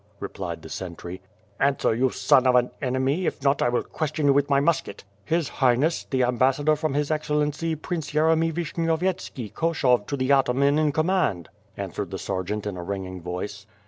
[0.19, 1.21] replied the sentry.
[1.59, 5.03] "Answer, you son of an enemy, if not, I will question you with my musket."
[5.23, 10.91] "His Highness, the Ambassador from his Excellency, Prince Yercmy Vishnyovyetski, Koshov to the Ataman in
[10.91, 13.67] com mand," answered the sergeant in a ringing voice.